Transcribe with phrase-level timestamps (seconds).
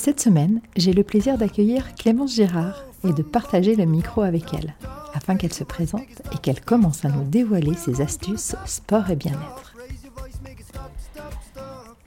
[0.00, 4.74] Cette semaine, j'ai le plaisir d'accueillir Clémence Girard et de partager le micro avec elle,
[5.12, 9.74] afin qu'elle se présente et qu'elle commence à nous dévoiler ses astuces sport et bien-être.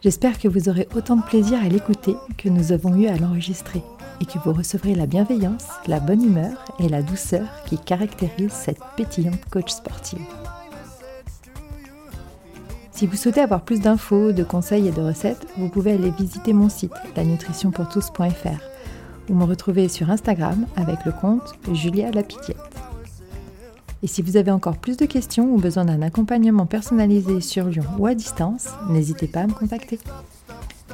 [0.02, 3.84] J'espère que vous aurez autant de plaisir à l'écouter que nous avons eu à l'enregistrer
[4.22, 8.82] et que vous recevrez la bienveillance, la bonne humeur et la douceur qui caractérisent cette
[8.98, 10.26] pétillante coach sportive.
[12.94, 16.54] Si vous souhaitez avoir plus d'infos, de conseils et de recettes, vous pouvez aller visiter
[16.54, 22.58] mon site lanutritionpourtous.fr ou me retrouver sur Instagram avec le compte Julia Lapitiette.
[24.04, 27.86] Et si vous avez encore plus de questions ou besoin d'un accompagnement personnalisé sur Lyon
[27.98, 29.98] ou à distance, n'hésitez pas à me contacter.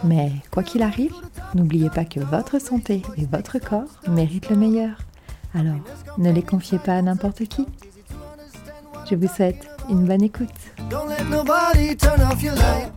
[0.06, 1.14] Mais quoi qu'il arrive,
[1.54, 5.00] n'oubliez pas que votre santé et votre corps méritent le meilleur.
[5.54, 5.82] Alors,
[6.18, 7.66] ne les confiez pas à n'importe qui.
[9.10, 10.50] Je vous souhaite une bonne écoute.
[10.90, 12.92] Don't let nobody turn off your light.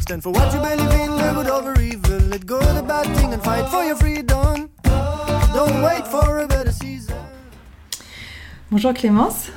[0.00, 2.18] Stand for what you believe in, live it over evil.
[2.30, 4.68] Let go of the bad thing and fight for your freedom.
[5.54, 7.14] Don't wait for a better season.
[8.70, 9.50] Bonjour Clémence,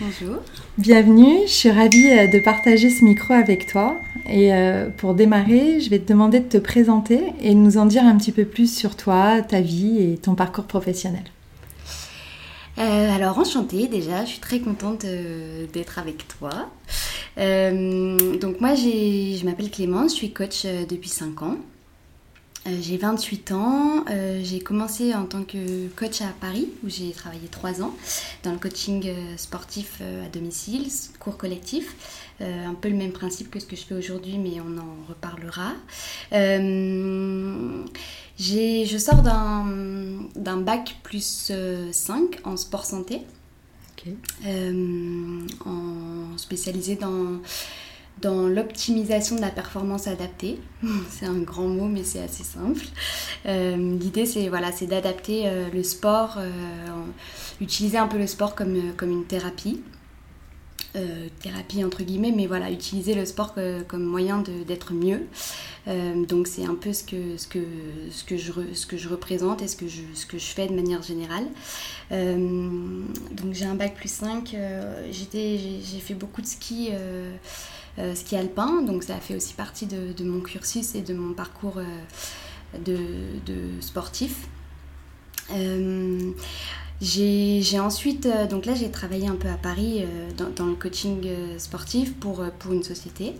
[0.00, 0.36] Bonjour.
[0.78, 1.40] bienvenue.
[1.46, 3.96] Je suis ravie euh, de partager ce micro avec toi.
[4.28, 7.86] Et euh, pour démarrer, je vais te demander de te présenter et de nous en
[7.86, 11.24] dire un petit peu plus sur toi, ta vie et ton parcours professionnel.
[12.78, 16.70] Euh, alors enchantée déjà, je suis très contente euh, d'être avec toi.
[17.38, 21.56] Euh, donc moi je m'appelle Clémence, je suis coach depuis 5 ans.
[22.66, 27.10] Euh, j'ai 28 ans, euh, j'ai commencé en tant que coach à Paris où j'ai
[27.12, 27.94] travaillé 3 ans
[28.42, 30.86] dans le coaching euh, sportif à domicile,
[31.20, 31.94] cours collectif.
[32.42, 35.08] Euh, un peu le même principe que ce que je fais aujourd'hui mais on en
[35.08, 35.72] reparlera.
[38.38, 43.22] Je sors d'un bac plus euh, 5 en sport santé,
[45.64, 47.40] en spécialisé dans,
[48.22, 50.58] dans l'optimisation de la performance adaptée.
[51.10, 52.84] C'est un grand mot, mais c'est assez simple.
[53.46, 56.50] Euh, L'idée, c'est voilà, d'adapter euh, le sport, euh,
[57.60, 59.82] utiliser un peu le sport comme, comme une thérapie.
[61.40, 63.54] Thérapie entre guillemets, mais voilà, utiliser le sport
[63.86, 65.26] comme moyen d'être mieux.
[65.86, 67.58] Donc c'est un peu ce que, ce, que,
[68.10, 70.66] ce, que je ce que je représente et ce que je, ce que je fais
[70.68, 71.44] de manière générale.
[72.10, 76.88] Donc j'ai un bac plus 5, euh, j'étais- j'ai fait beaucoup de ski,
[78.14, 81.84] ski alpin, donc ça fait aussi partie de, mon cursus et de mon parcours euh,
[82.84, 84.48] de, sportif.
[85.52, 86.32] Euh,
[87.00, 91.22] j'ai ensuite, euh, donc là j'ai travaillé un peu à Paris euh, dans, le coaching
[91.26, 93.34] euh, sportif pour, euh, une société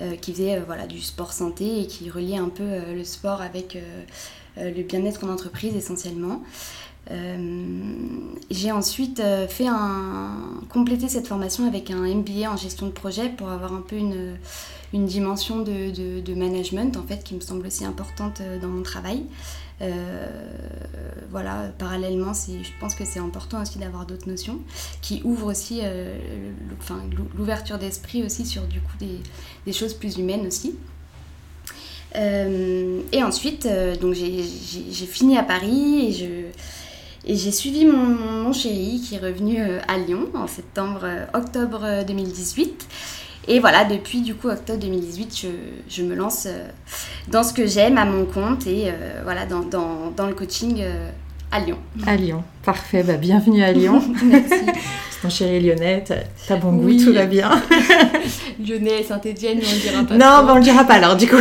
[0.00, 3.42] euh, qui faisait euh, du sport santé et qui reliait un peu euh, le sport
[3.42, 4.02] avec euh,
[4.58, 6.42] euh, le bien-être en entreprise essentiellement.
[7.10, 7.36] Euh,
[8.50, 13.28] j'ai ensuite euh, fait un, complété cette formation avec un MBA en gestion de projet
[13.30, 14.36] pour avoir un peu une,
[14.92, 18.82] une dimension de, de- management en fait qui me semble aussi importante euh, dans mon
[18.82, 19.24] travail.
[21.30, 24.58] Voilà, parallèlement, je pense que c'est important aussi d'avoir d'autres notions
[25.00, 26.18] qui ouvrent aussi euh,
[27.34, 29.20] l'ouverture d'esprit aussi sur du coup des,
[29.64, 30.74] des choses plus humaines aussi.
[32.14, 33.66] Et ensuite,
[34.02, 36.26] donc j'ai fini à Paris et je
[37.26, 37.96] et j'ai suivi mon,
[38.44, 42.86] mon chéri qui est revenu euh, à Lyon en septembre, euh, octobre euh, 2018.
[43.48, 45.48] Et voilà, depuis du coup octobre 2018, je,
[45.88, 46.66] je me lance euh,
[47.28, 50.78] dans ce que j'aime à mon compte et euh, voilà dans, dans, dans le coaching
[50.80, 51.10] euh,
[51.50, 51.78] à Lyon.
[52.06, 52.44] À Lyon.
[52.64, 54.00] Parfait, bah, bienvenue à Lyon.
[54.24, 54.54] Merci.
[55.22, 56.02] Ton chéri lyonnais,
[56.48, 57.04] t'as bon goût, Oui.
[57.04, 57.50] tout va bien.
[58.66, 60.14] Lyonnais et Saint-Etienne, on le dira pas.
[60.14, 61.36] Non, bah, on le dira pas alors du coup.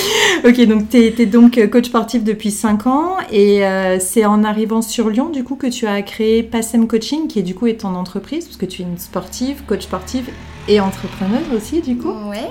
[0.44, 4.44] ok, donc tu es, donc euh, coach sportif depuis 5 ans et euh, c'est en
[4.44, 7.66] arrivant sur Lyon du coup que tu as créé Passem Coaching qui est du coup
[7.66, 10.28] est ton entreprise parce que tu es une sportive, coach sportive
[10.68, 12.10] et entrepreneuse aussi du coup.
[12.28, 12.50] Ouais,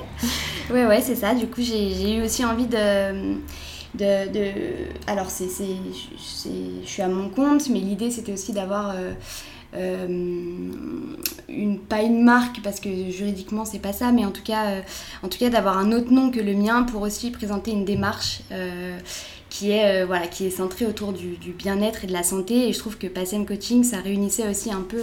[0.71, 1.33] ouais, ouais, c'est ça.
[1.33, 3.33] Du coup, j'ai eu aussi envie de.
[3.93, 4.51] de, de...
[5.07, 8.91] Alors, c'est, je suis à mon compte, mais l'idée, c'était aussi d'avoir.
[8.91, 9.11] euh,
[11.49, 14.81] une, pas une marque parce que juridiquement c'est pas ça mais en tout cas euh,
[15.23, 18.41] en tout cas d'avoir un autre nom que le mien pour aussi présenter une démarche
[18.51, 18.97] euh,
[19.49, 22.97] qui est voilà qui est autour du, bien-être et de la santé et je trouve
[22.97, 25.01] que Passem Coaching ça réunissait aussi un peu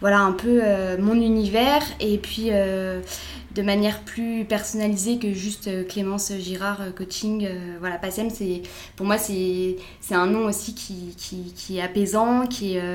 [0.00, 0.60] voilà un peu
[1.00, 7.48] mon univers et puis de manière plus personnalisée que juste Clémence Girard Coaching.
[7.80, 8.62] voilà, Passem, c'est,
[8.94, 12.92] pour moi, c'est, c'est un nom aussi qui, qui, qui est apaisant, qui est,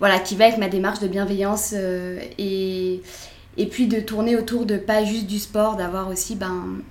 [0.00, 3.00] voilà, qui va avec ma démarche de bienveillance euh, et,
[3.56, 6.82] et puis de tourner autour de pas juste du sport, d'avoir aussi ben,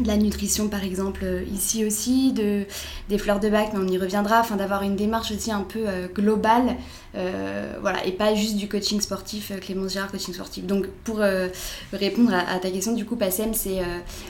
[0.00, 2.64] de la nutrition par exemple euh, ici aussi, de,
[3.08, 5.84] des fleurs de bac, mais on y reviendra, enfin d'avoir une démarche aussi un peu
[5.86, 6.76] euh, globale,
[7.80, 10.66] voilà, et pas juste du coaching sportif, Clémence Gérard, coaching sportif.
[10.66, 11.20] Donc pour
[11.92, 13.82] répondre à, ta question, du coup, PASSEM, c'est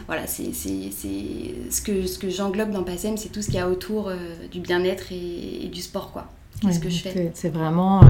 [0.07, 4.13] voilà, ce que, ce que j'englobe dans PASSEM, c'est tout ce qu'il y a autour
[4.53, 6.29] du bien-être et, et, du sport, quoi
[6.73, 7.31] ce que je fais.
[7.35, 8.07] C'est vraiment euh,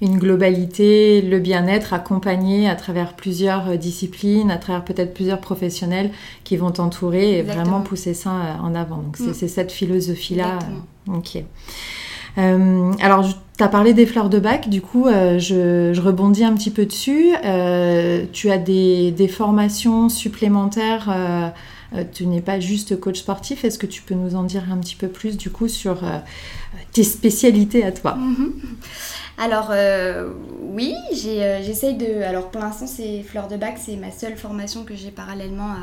[0.00, 6.10] une globalité, le bien-être accompagné à travers plusieurs euh, disciplines, à travers peut-être plusieurs professionnels
[6.44, 8.98] qui vont t'entourer et vraiment pousser ça euh, en avant.
[8.98, 9.48] Donc c'est mm.
[9.48, 10.58] cette philosophie-là.
[11.08, 11.42] Ok.
[12.36, 13.26] alors,
[13.56, 17.30] tu as parlé des fleurs de bac, du coup, je, rebondis un petit peu dessus.
[18.32, 21.48] tu as des, des formations supplémentaires euh,
[22.04, 23.64] tu n'es pas juste coach sportif.
[23.64, 26.18] Est-ce que tu peux nous en dire un petit peu plus du coup sur euh,
[26.92, 28.14] tes spécialités à toi?
[28.14, 28.52] Mhm.
[29.38, 32.22] Alors euh, oui, j'essaye de...
[32.22, 35.74] Alors pour l'instant c'est Fleur de Bac, c'est ma seule formation que j'ai parallèlement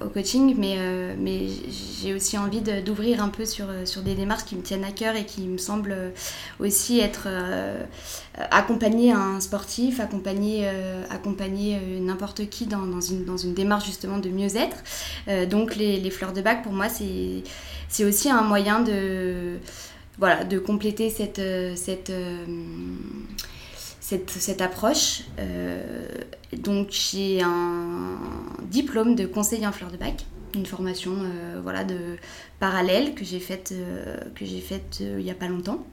[0.00, 1.46] au coaching, mais, euh, mais
[2.00, 5.16] j'ai aussi envie d'ouvrir un peu sur, sur des démarches qui me tiennent à cœur
[5.16, 6.12] et qui me semblent
[6.60, 7.82] aussi être euh,
[8.50, 14.18] accompagner un sportif, accompagner, euh, accompagner n'importe qui dans, dans, une, dans une démarche justement
[14.18, 14.76] de mieux-être.
[15.48, 19.58] donc les, les, fleurs de bac, pour moi, c'est aussi un moyen de,
[20.18, 21.42] voilà, de compléter cette...
[21.76, 22.12] cette
[24.06, 25.22] cette, approche.
[25.38, 26.06] Euh,
[26.56, 28.18] donc j'ai un
[28.70, 32.16] diplôme de conseiller en fleurs de bac, une formation euh, voilà, de
[32.60, 34.62] parallèle que j'ai faite, euh, que j'ai
[35.00, 35.84] il n'y a pas longtemps.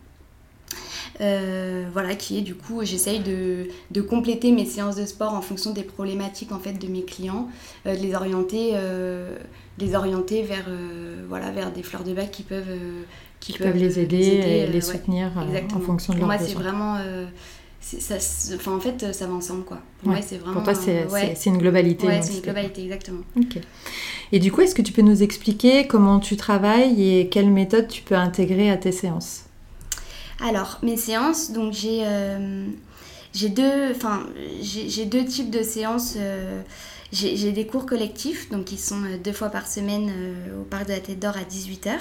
[1.20, 5.72] voilà, qui est du coup, j'essaye de, de, compléter mes séances de sport en fonction
[5.72, 7.50] des problématiques en fait de mes clients,
[7.86, 8.74] de les orienter,
[9.80, 10.70] les orienter vers,
[11.28, 12.78] voilà, vers des fleurs de bac qui peuvent,
[13.52, 15.32] qui, peuvent, les aider, et les soutenir
[15.76, 16.38] en fonction de leurs besoins.
[16.38, 16.98] Moi, c'est vraiment
[17.84, 18.16] ça,
[18.56, 19.80] enfin, en fait, ça va ensemble, quoi.
[20.00, 20.62] Pour moi, c'est vraiment...
[20.62, 22.08] Pour toi, c'est une globalité.
[22.08, 23.22] Ouais, c'est une globalité, exactement.
[23.38, 23.60] Ok.
[24.32, 27.88] Et du coup, est-ce que tu peux nous expliquer comment tu travailles et quelles méthodes
[27.88, 29.44] tu peux intégrer à tes séances?
[30.42, 32.04] Alors, mes séances, donc j'ai...
[32.06, 32.68] Euh,
[33.34, 34.28] j'ai deux, enfin,
[34.62, 36.14] j'ai deux types de séances.
[36.18, 36.62] Euh,
[37.14, 40.88] j'ai des cours collectifs, donc qui sont euh, deux fois par semaine euh, au Parc
[40.88, 41.92] de la Tête d'Or à 18h,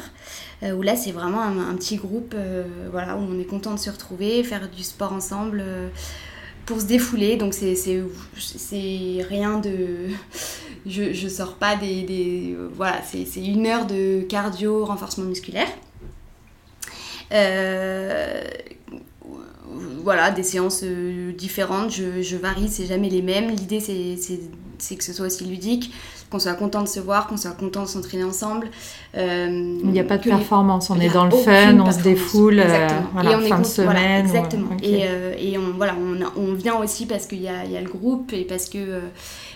[0.63, 2.35] euh, où là c'est vraiment un, petit groupe
[2.91, 5.63] voilà, où on est content de se retrouver, faire du sport ensemble
[6.65, 7.37] pour se défouler.
[7.37, 7.75] Donc c'est
[9.29, 10.09] rien de...
[10.85, 12.57] Je, je sors pas des...
[12.75, 15.69] voilà, c'est une heure de cardio, renforcement musculaire.
[20.03, 23.51] voilà, des séances différentes, je, je varie, c'est jamais les mêmes.
[23.51, 24.41] L'idée c'est
[24.83, 25.93] c'est que ce soit aussi ludique,
[26.31, 28.69] qu'on soit content de se voir, qu'on soit content de s'entraîner ensemble.
[29.17, 32.59] Euh, il n'y a pas de performance, on est dans le fun, on se défoule,
[32.59, 34.27] euh, voilà, fin de semaine.
[34.27, 34.77] exactement.
[34.83, 37.89] Et, euh, et, on, voilà, on, on, vient aussi parce qu'il y y a, le
[37.89, 39.01] groupe et parce que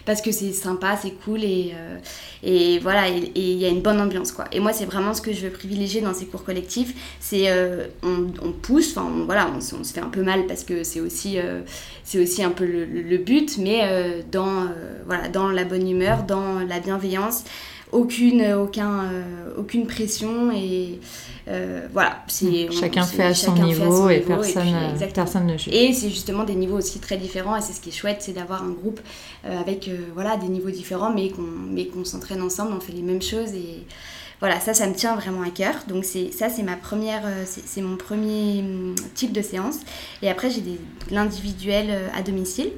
[0.07, 1.99] parce que c'est sympa, c'est cool et, euh,
[2.43, 4.45] et voilà, et il y a une bonne ambiance quoi.
[4.53, 7.89] Et moi, c'est vraiment ce que je veux privilégier dans ces cours collectifs, c'est euh,
[8.03, 11.63] on, pousse, enfin voilà, on, se fait un peu mal parce que c'est aussi, euh,
[12.15, 14.69] aussi un peu le, but, mais dans,
[15.07, 17.45] voilà, dans la bonne humeur, dans la bienveillance
[17.93, 19.11] aucune, aucun,
[19.57, 21.01] aucune pression et
[21.49, 24.67] euh, voilà, c'est chacun fait à son niveau et, personne,
[25.01, 25.73] et personne ne juge.
[25.73, 28.33] Et c'est justement des niveaux aussi très différents et c'est ce qui est chouette, c'est
[28.33, 29.01] d'avoir un groupe
[29.45, 32.93] euh, avec euh, voilà des niveaux différents mais qu'on mais qu'on s'entraîne ensemble, on fait
[32.93, 33.87] les mêmes choses et
[34.41, 35.75] voilà ça ça me tient vraiment à cœur.
[35.87, 39.79] Donc c'est ça c'est ma première c'est mon premier hum, type de séance
[40.23, 40.63] et après j'ai
[41.13, 42.71] l'individuel à domicile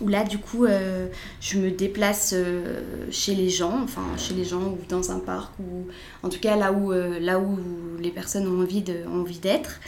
[0.00, 1.08] où là du coup euh,
[1.40, 5.52] je me déplace euh, chez les gens, enfin chez les gens ou dans un parc
[5.58, 5.86] ou
[6.22, 7.58] en tout cas là où, euh, là où
[8.00, 9.80] les personnes ont envie, de, envie d'être.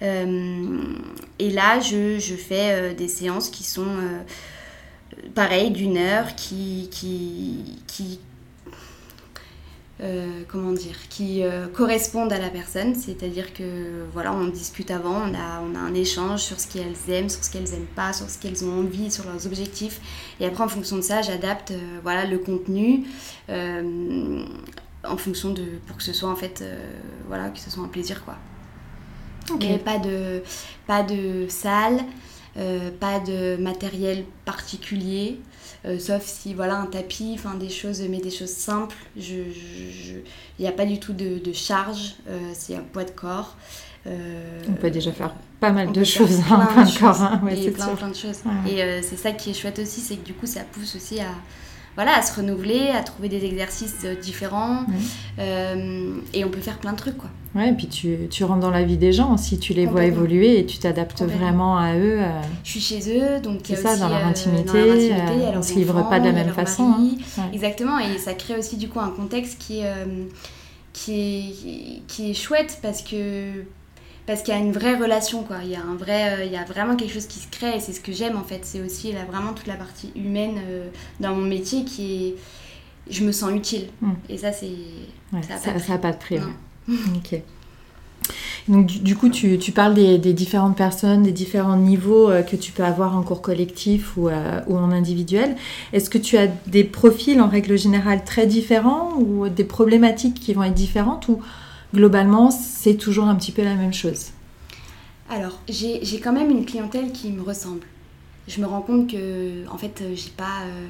[0.00, 3.96] et là je, fais des séances qui sont
[5.34, 6.88] pareilles d'une heure qui
[10.02, 15.14] euh, comment dire, qui euh, correspondent à la personne, c'est-à-dire que voilà, on discute avant,
[15.14, 18.12] on a, on a un échange sur ce qu'elles aiment, sur ce qu'elles aiment pas,
[18.12, 20.02] sur ce qu'elles ont envie, sur leurs objectifs,
[20.38, 23.04] et après en fonction de ça, j'adapte euh, voilà le contenu
[23.48, 26.64] en fonction de pour que ce soit en fait
[27.28, 28.36] voilà que ce soit un plaisir quoi.
[29.48, 29.78] Okay.
[29.78, 30.42] pas de
[30.86, 32.00] pas de salle,
[33.00, 35.38] pas de matériel particulier.
[35.98, 38.96] sauf si voilà un tapis, enfin des choses, mais des choses simples.
[39.16, 40.22] Il
[40.58, 42.14] n'y a pas du tout de, de charge,
[42.54, 43.56] c'est un poids de corps.
[44.06, 47.22] on peut déjà faire pas mal de choses en hein, plein de corps.
[47.22, 47.42] Hein.
[47.50, 48.40] et plein, plein, de choses.
[48.68, 51.28] Et c'est ça qui est chouette aussi, c'est que du coup ça pousse aussi à,
[51.96, 54.84] voilà, à se renouveler, à trouver des exercices euh, différents.
[55.38, 57.30] Euh, et on peut faire plein de trucs, quoi.
[57.54, 60.04] Ouais, et puis tu, tu rentres dans la vie des gens si tu les vois
[60.04, 62.18] évoluer et tu t'adaptes vraiment à eux.
[62.20, 62.40] Euh.
[62.62, 65.12] Je suis chez eux, donc c'est ça, dans, leur intimité,
[65.54, 66.94] on ne se livre pas de la même façon.
[66.98, 67.48] Hein.
[67.54, 69.80] Exactement, et ça crée aussi du coup un contexte qui,
[70.92, 73.64] qui, est, qui est chouette parce que
[74.26, 75.58] parce qu'il y a une vraie relation quoi.
[75.62, 77.76] Il y a un vrai euh, il y a vraiment quelque chose qui se crée
[77.76, 78.60] et c'est ce que j'aime en fait.
[78.64, 80.88] C'est aussi là vraiment toute la partie humaine euh,
[81.20, 82.34] dans mon métier qui est
[83.08, 83.86] je me sens utile.
[84.00, 84.14] Hmm.
[84.28, 84.72] et ça c'est
[85.42, 86.38] ça n'a pas, de prix
[86.88, 87.40] ok.
[88.66, 92.56] Donc du, coup tu, tu parles des, des, différentes personnes des différents niveaux euh, que
[92.56, 95.54] tu peux avoir en cours collectif ou, ou en individuel.
[95.92, 100.52] Est-ce que tu as des profils en règle générale très différents ou des problématiques qui
[100.52, 101.40] vont être différentes ou
[101.94, 104.30] globalement, c'est toujours un petit peu la même chose
[105.30, 107.86] Alors, j'ai quand même une clientèle qui me ressemble.
[108.48, 110.86] Je me rends compte que, en fait, euh, j'ai pas, euh,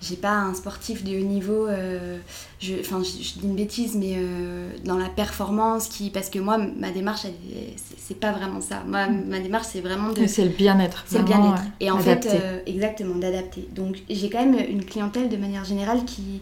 [0.00, 1.66] j'ai pas un sportif de haut niveau.
[1.66, 2.18] Euh,
[2.80, 4.16] enfin, je, dis une bêtise, mais
[4.84, 7.26] dans la performance, qui, parce que moi, ma démarche,
[7.98, 8.82] c'est pas vraiment ça.
[8.86, 9.24] Moi, mm.
[9.28, 10.26] ma démarche, c'est vraiment de.
[10.26, 11.04] C'est le bien-être.
[11.06, 11.62] C'est le bien-être.
[11.80, 12.28] Et en fait,
[12.66, 13.68] exactement, d'adapter.
[13.74, 16.40] Donc, j'ai quand même une clientèle de manière générale qui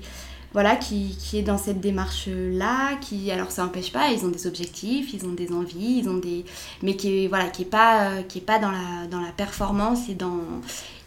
[0.53, 4.47] voilà, qui, qui, est dans cette démarche-là, qui, alors ça n'empêche pas, ils ont des
[4.47, 6.45] objectifs, ils ont des envies, ils ont des,
[6.83, 10.15] mais qui voilà, qui est pas, qui est pas dans la, dans la performance et
[10.15, 10.41] dans,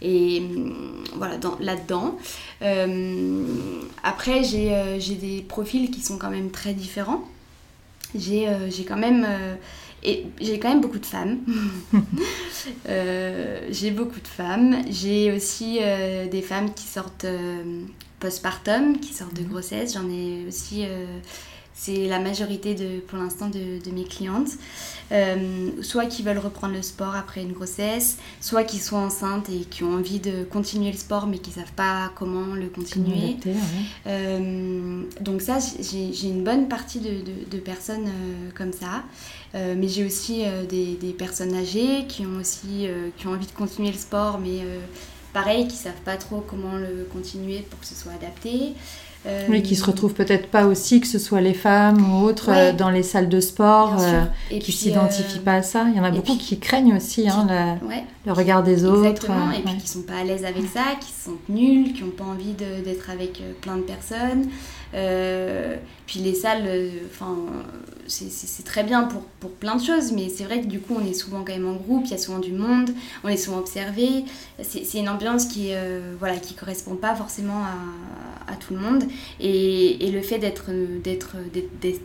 [0.01, 0.43] et
[1.15, 2.17] voilà, dans, là-dedans.
[2.61, 3.43] Euh,
[4.03, 7.23] après, j'ai, euh, j'ai des profils qui sont quand même très différents.
[8.13, 9.27] J'ai, euh, j'ai quand même,
[10.03, 11.39] et j'ai quand même beaucoup de femmes.
[13.69, 14.83] j'ai beaucoup de femmes.
[14.89, 15.79] J'ai aussi
[16.31, 17.25] des femmes qui sortent
[18.19, 19.49] postpartum qui sortent de mhm.
[19.49, 19.93] grossesse.
[19.93, 21.05] J'en ai aussi, euh,
[21.73, 24.51] c'est la majorité de, pour l'instant de, de, mes clientes.
[25.11, 29.59] Euh, soit qui veulent reprendre le sport après une grossesse, soit qui sont enceintes et
[29.59, 33.37] qui ont envie de continuer le sport mais qui ne savent pas comment le continuer.
[34.07, 38.09] Euh, donc ça, j'ai une bonne partie de, de, personnes
[38.55, 39.03] comme ça.
[39.53, 43.91] mais j'ai aussi des, des, personnes âgées qui ont aussi qui ont envie de continuer
[43.91, 44.61] le sport mais
[45.35, 48.73] pareil, qui savent pas trop comment le continuer pour que ce soit adapté.
[49.27, 52.51] Euh, oui, qui se retrouvent peut-être pas aussi, que ce soit les femmes ou autres,
[52.51, 55.87] euh, dans les salles de sport, euh, et qui s'identifient pas à ça.
[55.89, 57.77] Il y en a beaucoup qui craignent aussi hein,
[58.25, 58.99] le regard des autres.
[58.99, 62.03] Exactement, et puis qui sont pas à l'aise avec ça, qui se sentent nuls, qui
[62.03, 64.47] n'ont pas envie d'être avec plein de personnes.
[66.05, 66.69] Puis les salles,
[67.11, 67.35] enfin
[68.07, 71.05] c'est très bien pour, pour, plein de choses, mais c'est vrai que du coup, on
[71.05, 72.91] est souvent quand même en groupe, il y a souvent du monde,
[73.23, 74.25] on est souvent observé.
[74.61, 77.63] C'est une ambiance qui euh, voilà, correspond pas forcément
[78.47, 79.03] à, tout le monde.
[79.39, 80.71] Et, et le fait d'être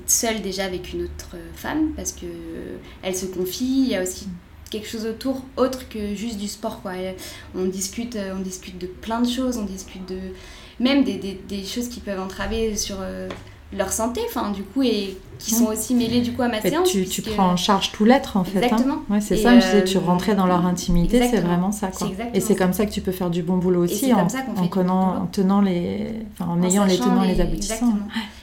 [0.06, 2.26] seule déjà avec une autre femme, parce que
[3.02, 4.26] elle se confie, il y a aussi
[4.70, 6.92] quelque chose autour autre que juste du sport quoi
[7.56, 10.20] on discute on discute de plein de choses on discute de
[10.80, 13.28] même des, des, des choses qui peuvent entraver sur euh,
[13.76, 16.90] leur santé, enfin du coup, et qui sont aussi mêlés du coup à ma séance.
[16.90, 18.58] Tu, tu prends en charge tout l'être en fait.
[18.58, 18.62] Hein.
[18.62, 19.02] Exactement.
[19.08, 21.88] Ouais, c'est ça, euh, tu rentrais dans leur intimité, c'est vraiment ça.
[21.88, 22.10] Quoi.
[22.34, 25.22] Et c'est comme ça que tu peux faire du bon boulot aussi, en, en, connant,
[25.22, 27.94] en, tenant les, enfin, en, ayant les tenants les, les aboutissants.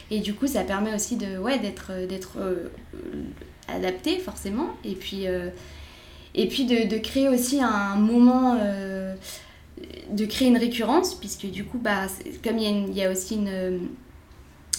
[0.09, 2.69] Et du coup, ça permet aussi de, ouais, d'être, d'être euh,
[3.67, 5.49] adapté forcément, et puis, euh,
[6.33, 8.55] et puis de, de, créer aussi un moment
[10.11, 12.07] de créer une récurrence, puisque du coup, bah,
[12.43, 13.89] comme il y, a il y a aussi une,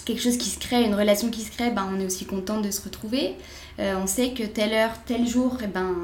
[0.05, 2.61] quelque chose qui se crée, une relation qui se crée, ben, on est aussi content
[2.61, 3.35] de se retrouver.
[3.78, 5.95] Euh, on sait que telle heure, tel jour, et eh ben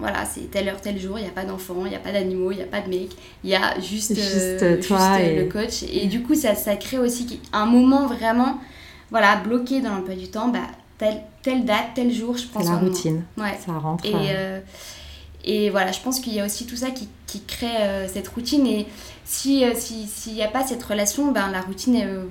[0.00, 2.10] voilà, c'est telle heure, tel jour, il n'y a pas d'enfants, il n'y a pas
[2.10, 3.10] d'animaux, il n'y a pas de mec,
[3.44, 5.36] il y a juste, euh, toi et...
[5.36, 5.84] le coach.
[5.84, 8.58] Et du coup, ça, ça crée aussi un moment vraiment
[9.12, 10.66] voilà, bloqué dans l'emploi du temps, bah,
[10.98, 12.64] telle, telle date, tel jour, je pense.
[12.64, 13.22] C'est la routine.
[13.36, 13.56] Ouais.
[13.64, 14.04] Ça rentre.
[14.06, 14.58] Et, euh,
[15.44, 18.66] et voilà, je pense qu'il y a aussi tout ça qui, qui crée cette routine.
[18.66, 18.86] Et
[19.24, 22.26] si s'il n'y a pas cette relation, ben, la routine,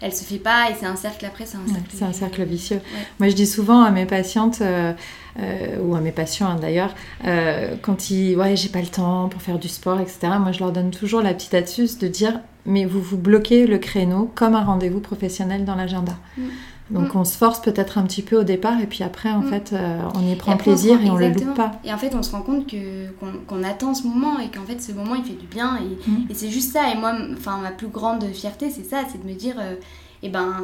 [0.00, 1.90] elle se fait pas et c'est un cercle après, c'est un cercle.
[1.92, 2.80] c'est un cercle vicieux.
[3.18, 4.92] Moi, je dis souvent à mes patientes euh,
[5.40, 6.94] euh, ou à mes patients hein, d'ailleurs,
[7.26, 10.18] euh, quand ils, ouais, j'ai pas le temps pour faire du sport, etc.
[10.38, 13.78] Moi, je leur donne toujours la petite astuce de dire, mais vous vous bloquez le
[13.78, 16.16] créneau comme un rendez-vous professionnel dans l'agenda.
[16.36, 16.42] Mm.
[16.90, 17.18] Donc mm.
[17.18, 19.48] on se force peut-être un petit peu au départ et puis après en mm.
[19.48, 21.72] fait euh, on y prend plaisir et on le loupe pas.
[21.84, 23.10] Et en fait on se rend compte que
[23.46, 26.26] qu'on attend ce moment et qu'en fait ce moment il fait du bien et, mm.
[26.30, 29.28] et c'est juste ça et moi enfin ma plus grande fierté c'est ça c'est de
[29.28, 29.74] me dire euh,
[30.22, 30.56] eh ben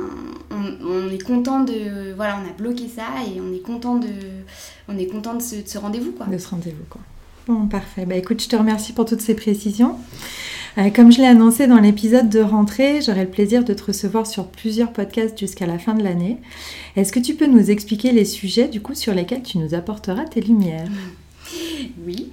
[0.51, 4.09] on, on, est content de voilà on a bloqué ça et on est content de
[4.89, 6.27] on est content de ce, ce rendez-vous quoi.
[6.27, 7.01] De ce rendez-vous quoi.
[7.47, 8.07] Bon, parfait.
[8.07, 9.99] Bah, écoute, je te remercie pour toutes ces précisions.
[10.77, 14.27] Euh, comme je l'ai annoncé dans l'épisode de rentrée, j'aurai le plaisir de te recevoir
[14.27, 16.39] sur plusieurs podcasts jusqu'à la fin de l'année.
[16.97, 20.25] Est-ce que tu peux nous expliquer les sujets du coup sur lesquels tu nous apporteras
[20.25, 20.89] tes lumières?
[22.05, 22.33] Oui.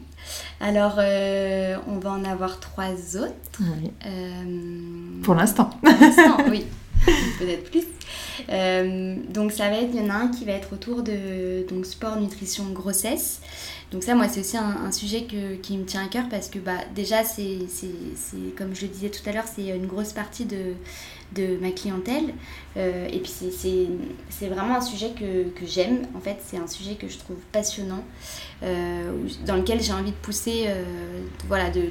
[0.60, 3.60] Alors, euh, on va en avoir trois autres.
[3.60, 3.92] Oui.
[4.06, 5.72] Euh, Pour l'instant.
[5.82, 6.66] pour l'instant, oui.
[7.40, 7.84] Peut-être plus.
[8.50, 11.66] Euh, donc, ça va être, il y en a un qui va être autour de
[11.68, 13.42] donc, sport, nutrition, grossesse.
[13.92, 16.60] Donc ça, moi, c'est aussi un, sujet que- qui me tient à cœur parce que
[16.60, 17.60] bah, déjà, c'est,
[18.58, 20.76] comme je le disais tout à l'heure, c'est une grosse partie de,
[21.36, 22.34] de ma clientèle.
[22.78, 26.04] Euh, et puis, c'est, vraiment un sujet que, que j'aime.
[26.16, 28.04] En fait, c'est un sujet que je trouve passionnant,
[28.64, 29.12] euh,
[29.46, 30.84] dans lequel j'ai envie de pousser, euh,
[31.50, 31.82] voilà, de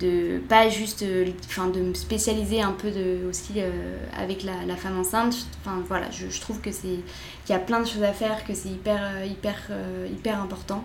[0.00, 3.70] de pas juste euh, enfin de me spécialiser un peu de, aussi euh,
[4.18, 6.98] avec la, la femme enceinte enfin voilà je, je trouve que c'est
[7.44, 9.56] qu'il y a plein de choses à faire que c'est hyper euh, hyper
[10.10, 10.82] hyper important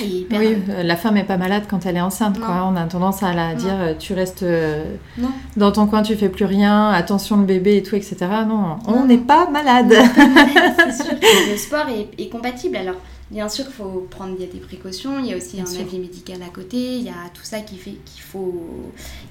[0.00, 2.38] et hyper, Oui, la femme est pas malade quand elle est enceinte.
[2.38, 2.70] Quoi.
[2.70, 4.84] On a tendance à la dire tu restes euh,
[5.16, 8.16] non dans ton coin, tu fais plus rien, attention le bébé et tout, etc.
[8.46, 9.92] Non, on n'est pas malade.
[9.92, 12.76] c'est sûr que le sport est, est compatible.
[12.76, 12.96] Alors,
[13.30, 15.18] bien sûr, il faut prendre il y a des précautions.
[15.18, 15.80] Il y a aussi Bien un sûr.
[15.80, 16.76] avis médical à côté.
[16.96, 18.64] Il y a tout ça qui fait qu'il faut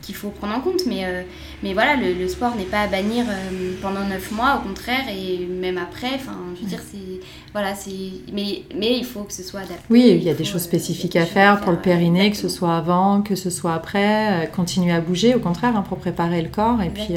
[0.01, 0.85] qu'il faut prendre en compte.
[0.87, 1.23] Mais euh,
[1.63, 4.57] mais voilà, le, le sport n'est pas à bannir euh, pendant 9 mois.
[4.63, 6.11] Au contraire, et même après.
[6.15, 7.19] Enfin, je veux dire, c'est
[7.53, 7.91] voilà, c'est
[8.33, 9.83] mais mais il faut que ce soit adapté.
[9.89, 12.49] Oui, il y a des choses euh, spécifiques à faire pour le périnée, que ce
[12.49, 16.49] soit avant, que ce soit après, continuer à bouger, au contraire, hein, pour préparer le
[16.49, 16.81] corps.
[16.81, 17.15] Et puis.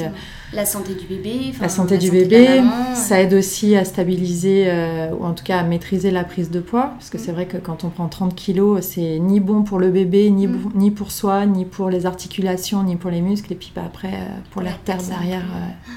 [0.53, 1.53] La santé du bébé.
[1.61, 5.59] la santé du bébé, maman, ça aide aussi à stabiliser, euh, ou en tout cas
[5.59, 8.35] à maîtriser la prise de poids, parce que c'est vrai que quand on prend 30
[8.35, 10.51] kilos, c'est ni bon pour le bébé, ni, Mm.
[10.57, 13.83] bon- ni pour soi, ni pour les articulations, ni pour les muscles, et puis bah,
[13.85, 15.43] après, euh, pour la la derrière,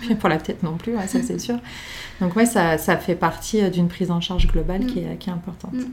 [0.02, 0.12] plus.
[0.12, 1.56] euh, pour la tête non plus, ouais, ça c'est sûr.
[2.20, 4.86] Donc ouais, ça, ça fait partie euh, d'une prise en charge globale Mm.
[4.86, 5.72] qui, est, qui est importante.
[5.74, 5.84] Mm.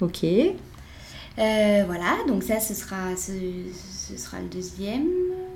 [0.00, 0.24] Ok,
[1.38, 3.32] Euh, voilà, donc ça, ce sera, ce,
[3.72, 5.04] ce sera le deuxième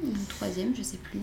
[0.03, 1.21] ou le troisième, je sais plus,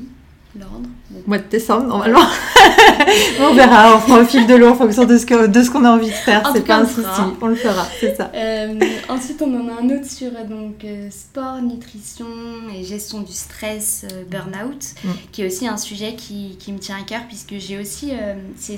[0.60, 0.88] l'ordre.
[1.28, 2.20] Mois de décembre normalement.
[3.42, 5.70] on verra, on fera au fil de l'eau en fonction de ce que- de ce
[5.70, 6.50] qu'on a envie de faire.
[6.54, 7.08] C'est pas un on souci,
[7.42, 8.32] on le fera, c'est ça.
[8.34, 8.80] Euh,
[9.10, 12.26] ensuite, on en a un autre sur donc, euh, sport, nutrition
[12.76, 15.10] et gestion du stress, euh, burn-out, Mm.
[15.32, 18.36] qui est aussi un sujet qui, qui me tient à cœur, puisque j'ai aussi, euh,
[18.58, 18.78] c'est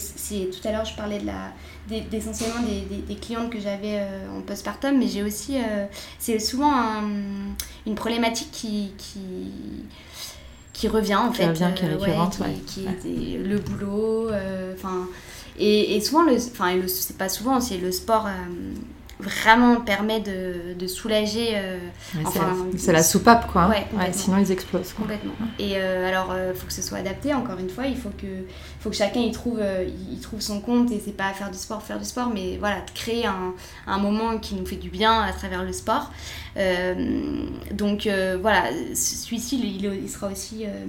[0.52, 1.52] tout à l'heure, je parlais de la,
[1.89, 5.86] des- d'essentiellement des, des, des clientes que j'avais euh, en postpartum, mais j'ai aussi, euh,
[6.19, 7.04] c'est souvent un-
[7.86, 9.19] une problématique qui, qui,
[10.76, 11.48] qui revient en Qui fait.
[11.48, 12.56] revient, qui est euh, récurrente, qui, ouais.
[12.68, 13.44] qui est Ouais.
[13.48, 15.08] le boulot, euh, enfin.
[15.58, 18.32] et, et souvent, le, enfin, c'est pas souvent, c'est le sport euh,
[19.19, 21.78] vraiment permet de, de soulager euh,
[22.23, 23.63] Enfin, la- c'est la soupape quoi.
[23.63, 23.69] hein.
[23.69, 24.91] ouais, sinon ils explosent.
[24.93, 25.04] Quoi.
[25.06, 25.34] complètement.
[25.60, 28.28] Et euh, alors, il faut que ce soit adapté, encore une fois, il faut que,
[28.80, 31.58] faut que chacun y trouve, euh, y- trouve son compte et c'est pas faire du
[31.58, 33.54] sport, faire du sport, mais voilà, de créer un,
[33.88, 36.12] un moment qui nous fait du bien à travers le sport.
[36.58, 40.86] Euh, donc euh, voilà, celui-ci, il, il sera aussi euh,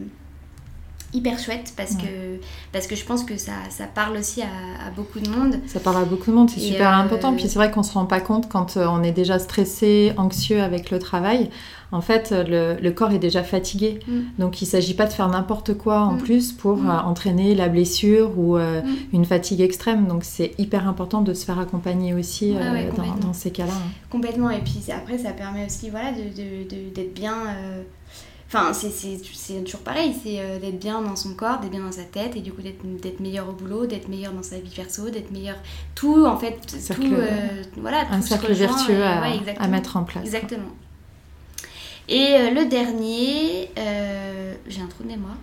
[1.13, 2.03] hyper chouette parce, Ouais.
[2.03, 2.41] que,
[2.73, 4.47] parce que je pense que ça, ça parle aussi à,
[4.87, 5.57] à beaucoup de monde.
[5.67, 7.33] Ça parle à beaucoup de monde, c'est super euh, important.
[7.35, 10.63] Puis c'est vrai qu'on se rend pas compte quand euh, on est déjà stressé, anxieux
[10.63, 11.51] avec le travail.
[11.93, 14.01] En fait, euh, le, le corps est déjà fatigué.
[14.09, 14.21] Mm.
[14.41, 16.19] Donc il s'agit pas de faire n'importe quoi en Mm.
[16.19, 16.91] plus pour Mm.
[16.91, 20.07] euh, entraîner la blessure ou euh, une fatigue extrême.
[20.09, 22.91] Donc c'est hyper important de se faire accompagner aussi ouais,
[23.23, 23.73] dans, ces cas-là.
[23.73, 23.91] hein.
[24.11, 27.35] Complètement, et puis après ça permet aussi voilà, de, de- de- d'être bien.
[28.49, 28.91] Enfin, c'est,
[29.65, 32.41] toujours pareil, c'est euh, d'être bien dans son corps, d'être bien dans sa tête, et
[32.41, 35.57] du coup d'être, meilleur au boulot, d'être meilleur dans sa vie perso, d'être meilleur.
[35.97, 37.15] Tout en fait, Cercle- tout.
[37.15, 39.69] euh, voilà, Un tout cercle vertueux à, ouais, à exactement.
[39.69, 40.23] mettre en place.
[40.23, 40.33] quoi.
[40.33, 40.71] Exactement.
[42.09, 45.35] Et euh, le dernier, euh, j'ai un trou de mémoire.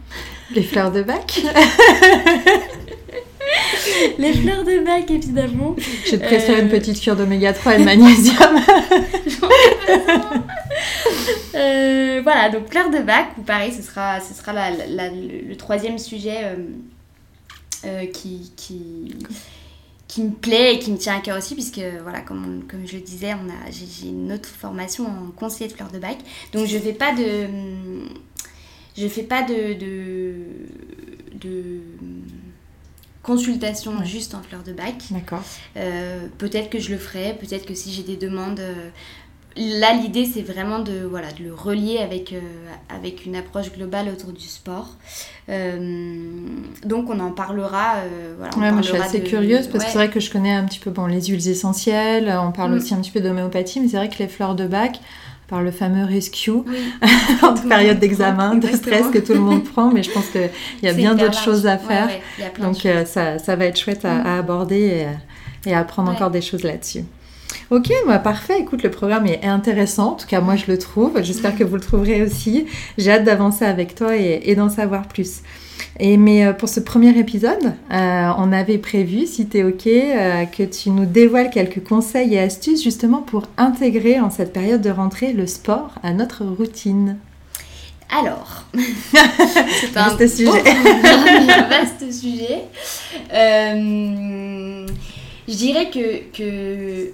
[0.55, 1.41] Les fleurs de bac.
[4.17, 5.75] Les fleurs de bac, évidemment.
[6.05, 8.59] Je te Euh, une petite cure d'oméga 3 et de magnésium.
[11.55, 15.47] Euh, voilà, donc fleurs de bac, ou pareil, ce sera, ce sera la- la- le,
[15.47, 16.55] le troisième sujet euh,
[17.85, 19.13] euh, qui, qui,
[20.07, 22.87] qui me plaît et qui me tient à cœur aussi, puisque voilà, comme, on- comme
[22.87, 26.17] je le disais, on a, j'ai, une autre formation en conseiller de fleurs de bac.
[26.53, 27.47] Donc je fais pas de.
[28.97, 29.73] Je fais pas de
[33.23, 34.05] consultation Ouais.
[34.05, 34.95] juste en fleurs de bac.
[35.09, 35.41] D'accord.
[35.77, 38.59] Euh, peut-être que je le ferai, peut-être que si j'ai des demandes.
[38.59, 38.89] euh,
[39.55, 42.39] là, l'idée, c'est vraiment de, voilà, de le relier avec, euh,
[42.89, 44.97] avec une approche globale autour du sport.
[46.83, 47.95] Donc, on en parlera.
[48.37, 50.19] voilà, on Ouais, moi je suis parlera assez de- curieuse parce que c'est vrai que
[50.19, 52.75] je connais un petit peu bon, les huiles essentielles, on parle Mm.
[52.77, 54.99] aussi un petit peu d'homéopathie, mais c'est vrai que les fleurs de bac,
[55.47, 56.63] par le fameux rescue, Oui,
[57.43, 60.49] en période d'examen, de stress que tout le monde prend, mais je pense qu'il
[60.81, 62.07] y a bien d'autres choses à faire.
[62.07, 64.27] ouais, Donc euh, ça, ça va être chouette à, Mm.
[64.27, 65.05] à aborder
[65.65, 66.15] et, et à apprendre Ouais.
[66.15, 67.03] encore des choses là-dessus.
[67.69, 68.59] Ok, bah parfait.
[68.59, 70.11] Écoute, le programme est intéressant.
[70.11, 71.21] En tout cas, moi, je le trouve.
[71.21, 72.65] J'espère que vous le trouverez aussi.
[72.97, 75.41] J'ai hâte d'avancer avec toi et, d'en savoir plus.
[75.99, 79.87] Et mais euh, pour ce premier épisode, euh, on avait prévu, si tu es OK,
[79.87, 84.81] euh, que tu nous dévoiles quelques conseils et astuces justement pour intégrer en cette période
[84.81, 87.17] de rentrée le sport à notre routine.
[88.09, 90.63] Alors, c'est un vaste sujet.
[91.69, 92.63] vaste sujet.
[93.31, 94.85] je
[95.47, 97.11] dirais que, que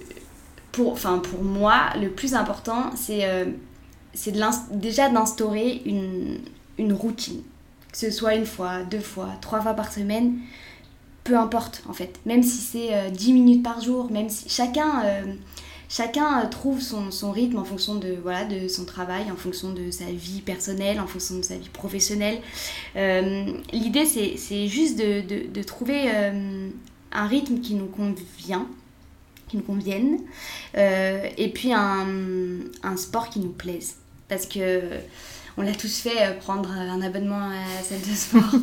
[0.72, 3.46] pour, enfin, pour moi, le plus important, c'est euh,
[4.72, 6.38] déjà d'instaurer une,
[6.78, 7.42] une, routine.
[7.92, 10.38] Que ce soit une fois, deux fois, trois fois par semaine,
[11.24, 12.20] peu importe en fait.
[12.26, 15.34] Même si c'est euh, dix minutes par jour, même si chacun, euh,
[15.88, 18.16] chacun trouve son, rythme en fonction de,
[18.68, 22.40] son travail, en fonction de sa vie personnelle, en fonction de sa vie professionnelle.
[23.72, 26.10] L'idée, c'est juste de, trouver
[27.12, 28.66] un rythme qui nous convient
[29.50, 30.20] qui nous conviennent,
[30.76, 32.06] euh, et puis un,
[32.82, 33.96] un, sport qui nous plaise.
[34.28, 34.82] Parce que
[35.60, 38.60] on l'a tous fait, euh, prendre un abonnement à la salle de sport,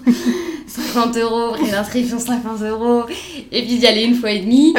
[0.67, 3.05] 50 euros, prix d'inscription 50 euros,
[3.51, 4.73] et puis d'y aller une fois et demie.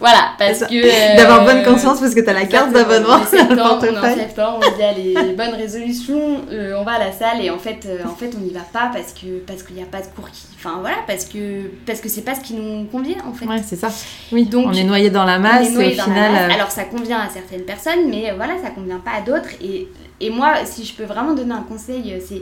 [0.00, 1.16] Voilà, parce que...
[1.16, 3.14] D'avoir bonne euh, conscience parce que tu as la carte d'abonnement.
[3.14, 7.42] En septembre, en septembre, on dit allez, bonne résolution, euh, on va à la salle.
[7.42, 9.86] Et en fait, en fait on n'y va pas parce que parce qu'il n'y a
[9.86, 10.46] pas de cours qui...
[10.64, 13.46] Enfin voilà, parce que parce que c'est pas ce qui nous convient en fait.
[13.46, 13.88] Ouais, c'est ça.
[14.30, 16.50] Oui, donc on est noyé dans la masse et au final...
[16.52, 19.88] Alors ça convient à certaines personnes, mais voilà, ça convient pas à d'autres et
[20.20, 22.36] et moi, si je peux vraiment donner un conseil, euh,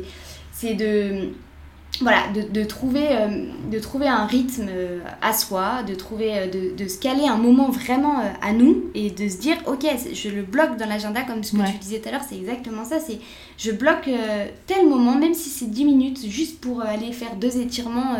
[0.53, 1.31] c'est de
[2.01, 6.75] voilà, de, de, trouver, euh, de trouver un rythme euh, à soi, de, trouver, de,
[6.75, 10.43] de, se caler un moment vraiment à nous et de se dire, ok, je le
[10.43, 13.19] bloque dans l'agenda comme ce que tu disais tout à l'heure, c'est exactement ça, c'est
[13.59, 14.09] je bloque
[14.67, 18.17] tel moment, même si c'est 10 minutes, juste pour aller faire deux étirements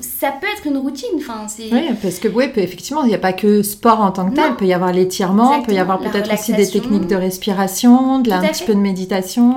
[0.00, 1.08] ça peut être une routine.
[1.16, 4.34] Enfin, oui, parce que oui, effectivement, il n'y a pas que sport en tant que
[4.34, 4.50] tel.
[4.50, 8.20] Il peut y avoir l'étirement, il peut y avoir peut-être aussi des techniques de respiration,
[8.20, 9.54] de un petit peu de méditation.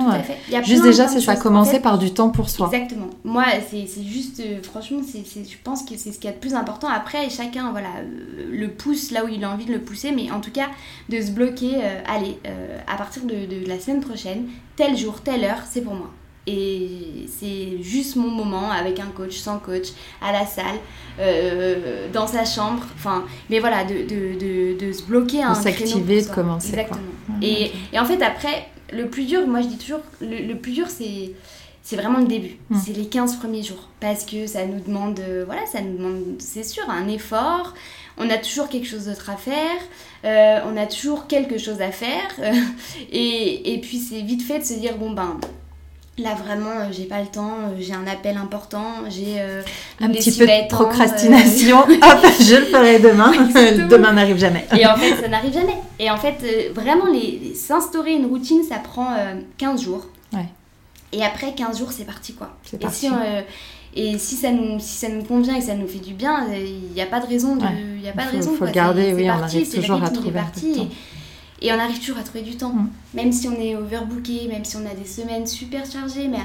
[0.62, 2.70] juste déjà, c'est ça, commencer par du temps pour soi.
[2.72, 3.08] Exactement.
[3.24, 6.54] Moi, c'est juste, euh, franchement, c'est je pense que c'est ce qui est le plus
[6.54, 6.88] important.
[6.88, 10.30] Après, chacun voilà, euh, le pousse là où il a envie de le pousser, mais
[10.30, 10.68] en tout cas,
[11.08, 12.38] de se bloquer, euh, allez,
[12.86, 16.10] à partir de, de la semaine prochaine, tel jour, telle heure, c'est pour moi
[16.50, 19.88] et c'est juste mon moment avec un coach, sans coach,
[20.20, 20.78] à la salle,
[21.18, 22.82] euh, dans sa chambre.
[22.94, 26.70] Enfin, mais voilà, de, de, de, de se bloquer un S'activer, de commencer.
[26.70, 27.00] Exactement.
[27.42, 30.88] Et, et, en fait, après, le plus dur, moi je dis toujours, le, plus dur
[30.88, 31.32] c'est
[31.82, 32.78] c'est vraiment le début, mm.
[32.84, 33.88] c'est les 15 premiers jours.
[34.00, 37.74] Parce que ça nous demande, euh, voilà, ça nous demande, c'est sûr, un effort.
[38.18, 39.80] On a toujours quelque chose d'autre à faire,
[40.24, 42.30] euh, on a toujours quelque chose à faire.
[43.12, 45.40] et, et puis c'est vite fait de se dire, bon ben,
[46.18, 49.62] Là vraiment, euh, j'ai pas le temps, euh, j'ai un appel important, j'ai euh,
[50.00, 51.78] un petit peu de procrastination.
[51.88, 53.32] Hop, je le ferai demain.
[53.88, 54.66] demain n'arrive jamais.
[54.76, 55.76] Et en fait, ça n'arrive jamais.
[55.98, 59.14] Et en fait, vraiment, les, s'instaurer une routine, ça prend
[59.56, 60.06] 15 jours.
[60.32, 60.46] Ouais.
[61.12, 62.50] Et après 15 jours, c'est parti quoi.
[62.72, 63.08] Et si,
[63.94, 66.46] et si ça nous si ça nous convient et que ça nous fait du bien,
[66.52, 67.64] il n'y a pas de raison de
[67.96, 68.50] il y a pas de raison.
[68.52, 70.40] Il faut garder, oui, on arrive toujours à trouver.
[71.62, 72.72] Et on arrive toujours à trouver du temps.
[72.72, 72.88] Mm.
[73.14, 76.28] Même si on est overbooké, même si on a des semaines super chargées.
[76.28, 76.38] Mais,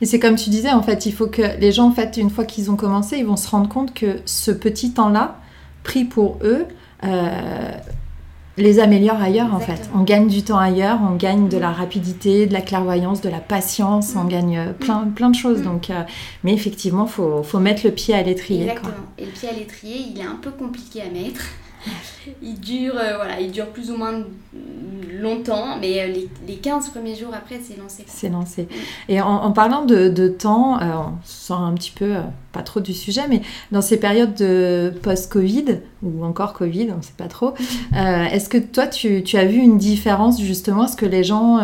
[0.00, 2.30] mais c'est comme tu disais, en fait, il faut que les gens, en fait, une
[2.30, 5.40] fois qu'ils ont commencé, ils vont se rendre compte que ce petit temps-là,
[5.82, 6.66] pris pour eux,
[7.04, 7.70] euh,
[8.56, 9.88] les améliore ailleurs en fait.
[9.94, 13.38] On gagne du temps ailleurs, on gagne de la rapidité, de la clairvoyance, de la
[13.38, 14.28] patience, on mm.
[14.28, 15.12] gagne euh, plein, mm.
[15.12, 15.62] plein de choses.
[15.62, 16.02] Donc, euh,
[16.44, 18.62] mais effectivement, il faut, faut, mettre le pied à l'étrier.
[18.62, 18.92] Exactement.
[19.18, 21.42] Et le pied à l'étrier, il est un peu compliqué à mettre
[22.42, 24.24] il dure, euh, voilà, il dure plus ou moins
[25.12, 28.04] longtemps, mais euh, les, les 15 premiers jours après, c'est lancé.
[28.06, 28.68] C'est lancé.
[29.08, 32.14] Et en, parlant de, de temps, euh, on sort un petit peu,
[32.52, 37.02] pas trop du sujet, mais dans ces périodes de post-Covid, ou encore Covid, on ne
[37.02, 37.54] sait pas trop,
[37.94, 41.58] est-ce que toi, tu, tu, as vu une différence justement Est-ce que les gens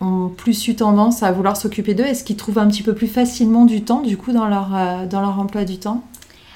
[0.00, 2.04] ont, ont plus eu tendance à vouloir s'occuper d'eux?
[2.04, 4.70] Est-ce qu'ils trouvent un petit peu plus facilement du temps, du coup, dans leur,
[5.08, 6.02] dans leur emploi du temps?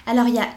[0.06, 0.48] Alors, il y a.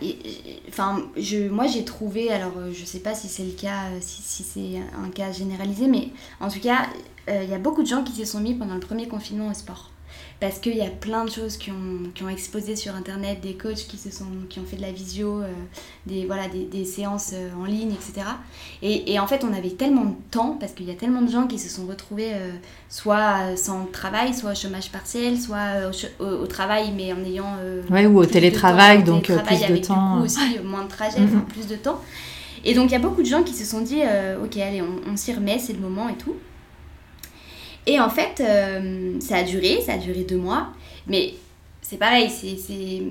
[0.67, 2.29] Enfin, je, moi, j'ai trouvé.
[2.31, 5.31] Alors, euh, je sais pas si c'est le cas, euh, si, si c'est un cas
[5.31, 6.87] généralisé, mais en tout cas,
[7.29, 9.47] euh, il y a beaucoup de gens qui se sont mis pendant le premier confinement
[9.47, 9.91] au sport
[10.39, 13.53] parce qu'il y a plein de choses qui ont, qui ont, exposé sur internet, des
[13.53, 15.47] coachs qui, se sont, qui ont fait de la visio, euh,
[16.05, 18.27] des, voilà, des, des, séances euh, en ligne, etc.
[18.83, 21.31] Et, et, en fait, on avait tellement de temps, parce qu'il y a tellement de
[21.31, 22.51] gens qui se sont retrouvés euh,
[22.87, 27.55] soit sans travail, soit au chômage partiel, soit au, travail, mais en ayant.
[27.89, 30.21] ouais, ou au télétravail, donc plus de temps.
[30.21, 31.99] aussi moins de trajet, enfin, plus de temps.
[32.63, 34.01] Et donc, il y a beaucoup de gens qui se sont dit,
[34.43, 36.35] ok, allez, on, on s'y remet, c'est le moment et tout.
[37.87, 40.67] Et en fait, euh, ça a duré, ça a duré deux mois.
[41.07, 41.33] Mais
[41.81, 43.01] c'est pareil, c'est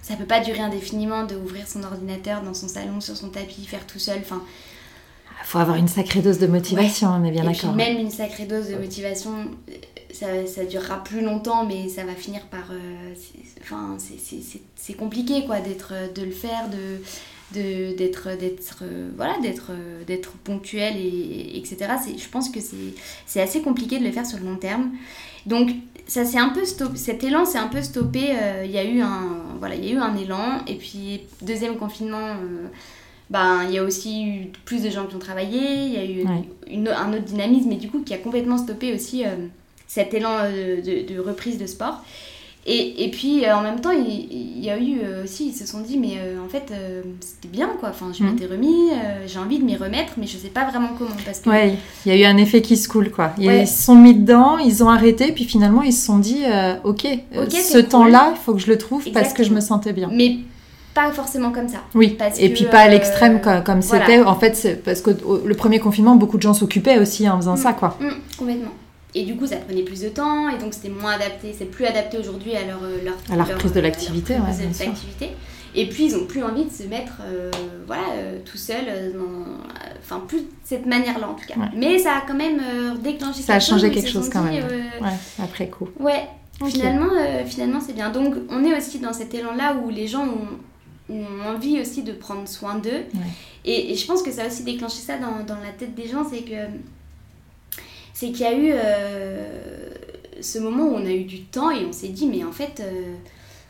[0.00, 3.66] ça peut pas durer indéfiniment de ouvrir son ordinateur dans son salon, sur son tapis,
[3.66, 4.18] faire tout seul.
[4.20, 4.40] Enfin,
[5.42, 7.74] Il faut avoir une sacrée dose de motivation, on est bien d'accord.
[7.74, 9.32] même une sacrée dose de motivation,
[9.68, 9.72] euh,
[10.12, 12.70] ça, ça durera plus longtemps, mais ça va finir par.
[12.70, 17.02] euh, c'est- Enfin, c'est- c'est- c'est c'est compliqué quoi, d'être, de le faire, de-
[17.52, 22.94] d'être d'être euh, voilà d'être euh, d'être ponctuel et etc c'est je pense que c'est
[23.26, 24.90] c'est assez compliqué de le faire sur le long terme
[25.46, 25.70] donc
[26.08, 28.84] ça c'est un peu stoppé cet élan s'est un peu stoppé euh, il y a
[28.84, 29.28] eu un
[29.60, 32.34] voilà il y a eu un élan et puis deuxième confinement
[33.30, 36.04] ben, il y a aussi eu plus de gens qui ont travaillé, il y a
[36.04, 36.44] eu Ouais.
[36.70, 39.30] une- un autre dynamisme, et du coup, qui a complètement stoppé aussi euh,
[39.88, 42.04] cet élan euh, de, de reprise de sport.
[42.68, 44.26] Et, et puis, euh, en même temps, il,
[44.58, 46.72] il y a eu euh, aussi, ils se sont dit, mais euh, en fait,
[47.20, 47.90] c'était bien, quoi.
[47.90, 48.32] Enfin, je Mhm.
[48.32, 48.90] m'étais remis,
[49.26, 51.48] j'ai envie de m'y remettre, mais je sais pas vraiment comment, parce que...
[51.48, 51.74] Ouais,
[52.04, 53.30] il y a eu un effet qui se coule, quoi.
[53.38, 53.66] Ils Ouais.
[53.66, 56.42] se sont mis dedans, ils ont arrêté, puis finalement ils se sont dit,
[56.84, 57.06] ok,
[57.50, 60.08] ce temps-là, il faut que je le trouve parce que je me sentais bien.
[60.12, 60.38] Mais
[60.94, 61.78] pas forcément comme ça.
[61.94, 64.06] Oui, Parce et que, puis pas à l'extrême co- comme voilà.
[64.06, 64.22] c'était.
[64.22, 65.10] En fait, parce que
[65.44, 67.58] le premier confinement, beaucoup de gens s'occupaient aussi en faisant Mm.
[67.58, 67.98] ça, quoi.
[68.00, 68.06] Mm,
[68.38, 68.70] complètement.
[69.18, 71.86] Et du coup, ça prenait plus de temps, et donc c'était moins adapté, c'est plus
[71.86, 75.30] adapté aujourd'hui à leur, euh, leur, À la leur, reprise de euh, l'activité, ouais.
[75.74, 77.50] Et puis, ils ont plus envie de se mettre, euh,
[77.86, 78.84] voilà, euh, tout seul,
[80.04, 81.58] enfin, plus de cette manière-là en tout cas.
[81.58, 81.68] Ouais.
[81.74, 82.60] Mais ça a quand même
[83.02, 84.68] déclenché Ça a changé quelque se chose quand dit, même.
[85.00, 85.08] Ouais,
[85.42, 85.88] après coup.
[85.98, 86.28] Ouais,
[86.66, 87.08] finalement,
[87.46, 88.10] finalement c'est bien.
[88.10, 92.12] Donc on est aussi dans cet élan-là où les gens ont, ont envie aussi de
[92.12, 93.04] prendre soin d'eux.
[93.64, 96.06] Et, et je pense que ça a aussi déclenché ça dans, dans la tête des
[96.06, 96.54] gens, c'est que
[98.18, 99.44] c'est qu'il y a eu euh,
[100.40, 102.80] ce moment où on a eu du temps et on s'est dit mais en fait,
[102.80, 103.14] euh,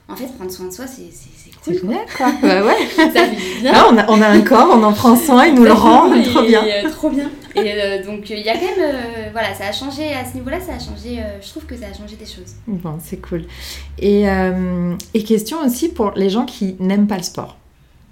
[0.09, 1.89] en fait prendre soin de soi c'est c'est- c'est C'est cool.
[1.91, 1.91] quoi.
[1.91, 2.33] génial, quoi.
[2.49, 2.87] bah ouais.
[2.97, 3.73] Ça fait bien.
[3.75, 6.13] Ah, on, a, on a un corps, on en prend soin, il nous le rend,
[6.15, 6.65] Et, trop bien.
[6.65, 7.29] euh, trop bien.
[7.57, 10.35] Et euh, donc il y a quand même, euh, voilà, ça a changé à ce
[10.35, 12.55] niveau-là, ça a changé, euh, je trouve que ça a changé des choses.
[12.69, 13.45] Bon, c'est cool.
[13.99, 17.57] Et, euh, et question aussi pour les gens qui n'aiment pas le sport.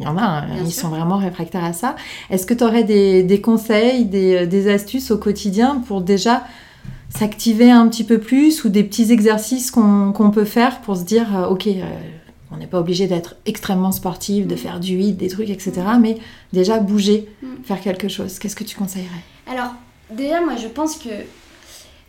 [0.00, 0.82] Il y en a, hein, ils sûr.
[0.82, 1.94] sont vraiment réfractaires à ça.
[2.30, 6.44] Est-ce que tu aurais des, des conseils, des, euh, des astuces au quotidien pour déjà
[7.10, 11.04] s'activer un petit peu plus ou des petits exercices qu'on qu'on peut faire pour se
[11.04, 11.82] dire, euh, ok, euh,
[12.50, 14.58] on n'est pas obligé d'être extrêmement sportif, de Mm.
[14.58, 15.72] faire du hit, des trucs, etc.
[16.00, 16.18] Mais
[16.52, 17.46] déjà bouger, Mm.
[17.64, 18.38] faire quelque chose.
[18.40, 19.08] Qu'est-ce que tu conseillerais?
[19.50, 19.70] Alors,
[20.10, 21.08] déjà, moi, je pense que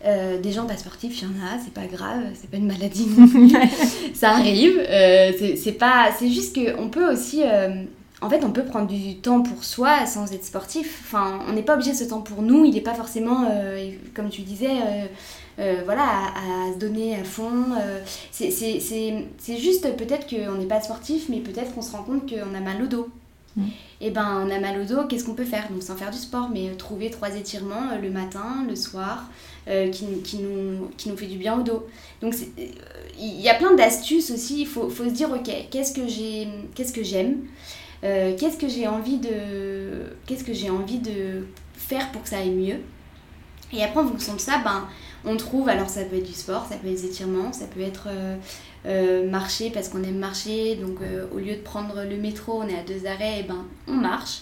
[0.05, 2.67] euh, des gens pas sportifs, il y en a, c'est pas grave, c'est pas une
[2.67, 3.51] maladie non plus.
[4.13, 4.77] ça arrive.
[4.79, 7.83] euh, c'est- pas, c'est juste que on peut aussi, euh,
[8.21, 11.01] en fait, on peut prendre du temps pour soi sans être sportif.
[11.05, 12.65] Enfin, on n'est pas obligé de ce temps pour nous.
[12.65, 13.45] Il n'est pas forcément,
[14.13, 14.69] comme tu disais.
[15.85, 17.51] voilà, à, à se donner à fond.
[18.31, 22.59] c'est- juste peut-être qu'on n'est pas sportif, mais peut-être qu'on se rend compte qu'on a
[22.59, 23.09] mal au dos.
[23.57, 23.63] Mm.
[24.01, 25.69] Et ben, on a mal au dos, qu'est-ce qu'on peut faire?
[25.71, 29.29] Donc, sans faire du sport, mais trouver trois étirements le matin, le soir,
[29.67, 30.05] euh, qui,
[30.37, 31.87] nous, qui nous fait du bien au dos.
[32.21, 32.65] Donc, euh,
[33.17, 34.61] il y a plein d'astuces aussi.
[34.61, 37.37] Il faut, faut se dire, ok, qu'est-ce que j'ai, qu'est-ce que j'aime
[38.03, 42.79] Euh, Qu'est-ce que j'ai envie de, que envie de faire pour que ça aille mieux
[43.73, 44.87] Et après, en fonction de ça, ben,
[45.25, 47.81] on trouve, alors ça peut être du sport, ça peut être des étirements, ça peut
[47.81, 48.09] être
[49.27, 50.75] marcher parce qu'on aime marcher.
[50.75, 50.99] Donc,
[51.33, 54.41] au lieu de prendre le métro, on est à deux arrêts, ben, on marche,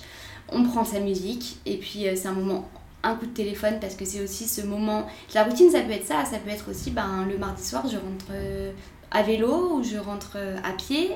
[0.50, 2.70] on prend sa musique, et puis c'est un moment
[3.04, 5.08] un coup de téléphone parce que c'est aussi ce moment.
[5.34, 7.98] La routine, ça peut être ça, ça peut être aussi ben, le mardi soir, je
[7.98, 8.72] rentre euh,
[9.12, 11.12] à vélo ou je rentre euh, à pied.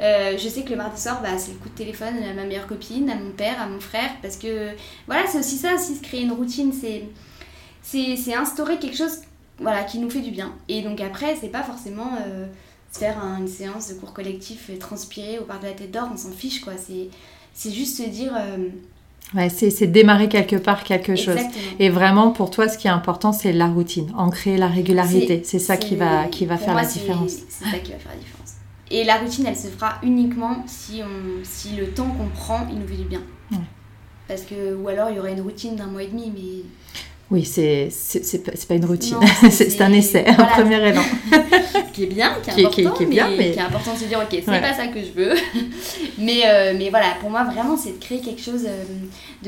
[0.00, 2.44] Euh, je sais que le mardi soir, bah, c'est le coup de téléphone à ma
[2.44, 4.68] meilleure copine, à mon père, à mon frère, parce que
[5.06, 7.04] voilà, c'est aussi ça, aussi se créer une routine, c'est
[7.82, 9.18] c'est instaurer quelque chose
[9.58, 10.54] voilà, qui nous fait du bien.
[10.68, 12.46] Et donc après, c'est pas forcément euh,
[12.92, 16.16] faire un- une séance de cours collectif, transpirer au parc de la tête d'or, on
[16.16, 16.74] s'en fiche quoi.
[16.78, 17.08] C'est
[17.52, 18.32] c'est juste se dire.
[19.34, 21.36] Ouais, c'est c'est démarrer quelque part quelque chose.
[21.36, 21.62] exactement.
[21.78, 25.42] Et vraiment, pour toi, ce qui est important, c'est la routine, ancrer la régularité.
[25.44, 27.32] C'est ça qui va, qui va faire moi, la différence.
[27.48, 28.54] C'est ça qui va faire la différence.
[28.90, 32.78] Et la routine, elle se fera uniquement si, on, si le temps qu'on prend, il
[32.80, 33.22] nous fait du bien.
[33.52, 33.58] Ouais.
[34.26, 36.64] Parce que, ou alors, il y aurait une routine d'un mois et demi, mais
[37.30, 39.16] Oui, c'est c'est c'est pas, une routine,
[39.50, 41.02] c'est- un essai, un premier élan.
[42.00, 43.50] qui est bien, qui est Qui est- important, qui est- qui est bien, mais, mais-
[43.52, 44.60] qui est important de se dire, ok, c'est Ouais.
[44.60, 45.34] pas ça que je veux.
[46.18, 48.84] mais, euh, mais voilà, pour moi, vraiment, c'est de créer quelque chose, euh,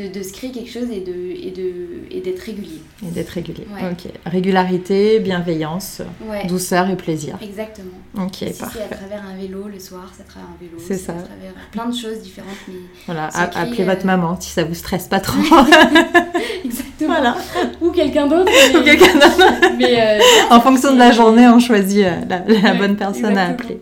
[0.08, 1.12] de, de se créer quelque chose et de
[1.46, 1.72] et de
[2.10, 2.80] et d'être régulier.
[3.06, 3.66] Et d'être régulier.
[3.72, 3.88] Ouais.
[3.90, 4.10] Ok.
[4.26, 7.38] Régularité, bienveillance, Ouais, douceur et plaisir.
[7.42, 7.88] exactement.
[8.18, 8.78] Ok, si c'est à parfait.
[8.90, 10.76] travers un vélo le soir, c'est à travers un vélo.
[10.86, 11.12] C'est ça.
[11.12, 12.74] à travers plein de choses différentes, mais
[13.06, 15.38] Voilà, appelez euh, votre maman si ça vous stresse pas trop.
[16.64, 17.14] exactement.
[17.14, 17.36] voilà.
[17.80, 18.50] Ou quelqu'un d'autre.
[18.78, 19.60] Ou quelqu'un d'autre.
[19.78, 23.36] mais, euh, en fonction de la journée, on choisit euh, la, la Ouais, bonne personne
[23.36, 23.78] à appeler.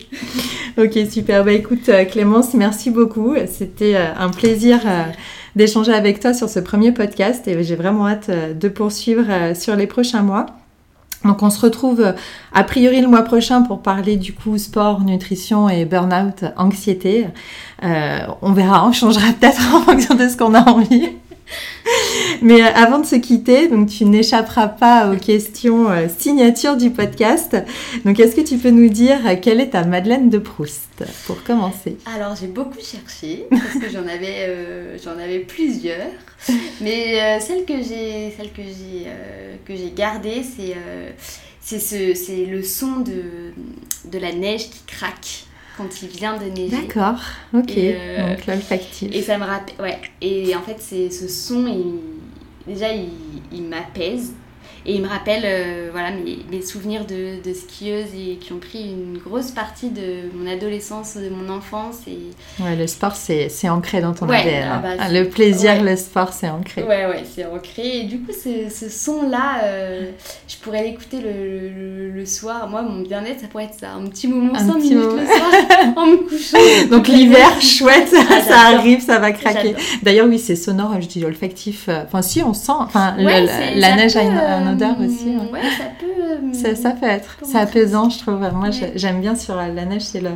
[0.77, 1.43] Ok, super.
[1.43, 3.35] Bah écoute, euh, Clémence, merci beaucoup.
[3.51, 5.03] C'était euh, un plaisir euh,
[5.55, 9.87] d'échanger avec toi sur ce premier podcast et j'ai vraiment hâte de poursuivre sur les
[9.87, 10.45] prochains mois.
[11.25, 12.13] Donc on se retrouve
[12.53, 17.27] a priori le mois prochain pour parler du coup sport, nutrition et burn-out, anxiété.
[17.83, 21.09] Euh, on verra, on changera peut-être en fonction de ce qu'on a envie.
[22.41, 26.89] Mais euh, avant de se quitter, donc tu n'échapperas pas aux questions euh, signature du
[26.89, 27.55] podcast.
[28.05, 31.43] Donc est-ce que tu peux nous dire euh, quelle est ta Madeleine de Proust pour
[31.43, 31.97] commencer?
[32.05, 36.11] Alors j'ai beaucoup cherché parce que j'en avais, j'en avais plusieurs,
[36.79, 39.07] mais celle que j'ai, celle que j'ai,
[39.65, 40.75] que j'ai gardée, c'est,
[41.59, 43.51] c'est ce, le son de,
[44.05, 45.45] de la neige qui craque
[45.81, 46.81] quand il vient de neiger.
[46.81, 47.21] D'accord,
[47.53, 47.77] ok.
[47.77, 49.09] Et, euh, Donc l'olfactif.
[49.13, 49.99] Et ça me rappelle, ouais.
[50.21, 53.09] Et en fait, c'est ce son, il, déjà, il,
[53.51, 54.33] il m'apaise.
[54.85, 58.57] Et il me rappelle euh, voilà, mes, mes souvenirs de, de skieuses et qui ont
[58.57, 61.97] pris une grosse partie de mon adolescence, de mon enfance.
[62.07, 62.17] Et
[62.63, 64.69] Ouais, le sport, c'est c'est ancré dans ton Ouais, ADN.
[64.73, 65.81] ah bah, Ah, le plaisir, ouais.
[65.91, 66.81] le sport, c'est ancré.
[66.81, 67.99] ouais, ouais, c'est ancré.
[67.99, 70.09] Et du coup, ce, ce son-là, euh,
[70.47, 72.67] je pourrais l'écouter le, le, le soir.
[72.67, 73.91] Moi, mon bien-être, ça pourrait être ça.
[73.91, 75.21] Un petit moment, Un 5 petit minutes moment.
[75.21, 76.87] le soir, en me couchant.
[76.89, 79.75] Donc l'hiver, chouette, Ah, ça arrive, ça va craquer.
[80.01, 81.87] D'ailleurs, oui, c'est sonore, je dis olfactif.
[81.87, 82.71] Enfin, si, on sent.
[82.79, 85.29] Enfin, Ouais, le- la neige a une, odeur aussi.
[85.29, 85.51] ouais.
[85.51, 86.05] Ouais, ça peut.
[86.21, 87.37] euh, Ça, ça peut être.
[87.43, 88.39] C'est apaisant, je trouve.
[88.53, 88.91] Moi, Ouais.
[88.95, 90.29] j'aime bien sur la neige, c'est le-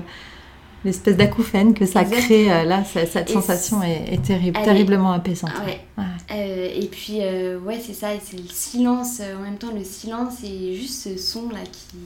[0.83, 2.51] l'espèce d'acouphène que ça crée.
[2.51, 5.51] euh, Là, cette Et sensation est, est terrible, terriblement apaisante.
[5.55, 5.79] Ah ouais.
[5.97, 6.03] Ouais.
[6.31, 9.19] Euh, et puis, euh, ouais, c'est ça, c'est le silence.
[9.21, 11.97] euh, en même temps, le silence et juste ce son-là qui.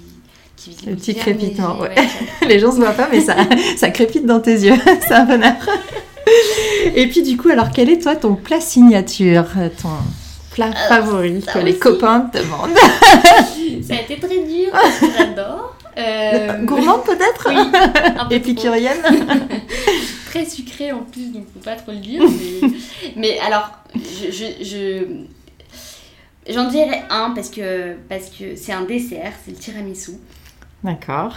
[0.75, 1.91] qui Le petit crépitement, ouais.
[1.95, 2.09] j'adore.
[2.49, 3.35] Les gens se voient pas, mais ça,
[3.77, 4.75] ça crépite dans tes yeux.
[5.07, 5.53] c'est un bonheur.
[6.95, 9.89] Et puis, du coup, alors, quel est toi ton plat signature, euh, ton
[10.51, 12.71] plat favori que les copains te demandent
[13.83, 14.71] ça a été très dur,
[15.17, 15.75] j'adore.
[15.97, 18.31] Euh, Gourmande peut-être Oui, un peu trop.
[18.31, 18.97] Épicurienne
[20.29, 22.21] Très sucré en plus, donc faut pas trop le dire.
[22.21, 22.69] Mais,
[23.15, 29.33] mais alors, je, je, je- j'en dirais un parce que parce que c'est un dessert,
[29.43, 30.11] c'est le tiramisu.
[30.83, 31.35] D'accord.